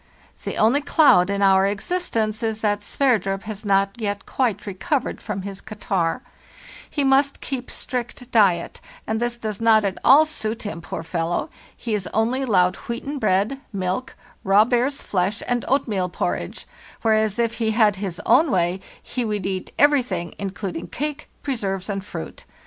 [0.45, 5.43] The only cloud in our existence is that Sverdrup has not yet quite recovered from
[5.43, 6.23] his catarrh.
[6.89, 11.51] He must keep strict diet, and this does not at all suit him, poor fellow!
[11.77, 16.65] He is only allowed wheaten bread, milk, raw bear's flesh, and oatmeal porridge;
[17.03, 22.03] whereas if he had his own way he would eat everything, including cake, preserves, and
[22.03, 22.43] fruit.